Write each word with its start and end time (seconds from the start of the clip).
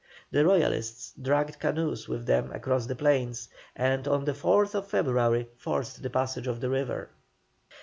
The 0.31 0.43
Royalists 0.43 1.13
dragged 1.21 1.59
canoes 1.59 2.07
with 2.09 2.25
them 2.25 2.51
across 2.53 2.87
the 2.87 2.95
plains, 2.95 3.49
and 3.75 4.07
on 4.07 4.25
the 4.25 4.31
4th 4.33 4.83
February 4.85 5.49
forced 5.55 6.01
the 6.01 6.09
passage 6.09 6.47
of 6.47 6.59
the 6.59 6.71
river. 6.71 7.09